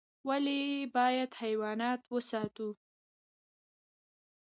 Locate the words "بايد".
0.95-1.29